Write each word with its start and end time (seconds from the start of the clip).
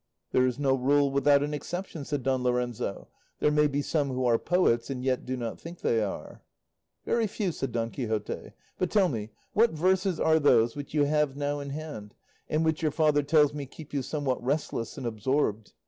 "There 0.31 0.47
is 0.47 0.57
no 0.57 0.73
rule 0.73 1.11
without 1.11 1.43
an 1.43 1.53
exception," 1.53 2.05
said 2.05 2.23
Don 2.23 2.41
Lorenzo; 2.41 3.07
"there 3.39 3.51
may 3.51 3.67
be 3.67 3.83
some 3.83 4.07
who 4.07 4.25
are 4.25 4.39
poets 4.39 4.89
and 4.89 5.03
yet 5.03 5.27
do 5.27 5.37
not 5.37 5.61
think 5.61 5.81
they 5.81 6.01
are." 6.03 6.41
"Very 7.05 7.27
few," 7.27 7.51
said 7.51 7.71
Don 7.71 7.91
Quixote; 7.91 8.53
"but 8.79 8.89
tell 8.89 9.09
me, 9.09 9.29
what 9.53 9.73
verses 9.73 10.19
are 10.19 10.39
those 10.39 10.75
which 10.75 10.95
you 10.95 11.03
have 11.03 11.37
now 11.37 11.59
in 11.59 11.69
hand, 11.69 12.15
and 12.49 12.65
which 12.65 12.81
your 12.81 12.89
father 12.89 13.21
tells 13.21 13.53
me 13.53 13.67
keep 13.67 13.93
you 13.93 14.01
somewhat 14.01 14.43
restless 14.43 14.97
and 14.97 15.05
absorbed? 15.05 15.71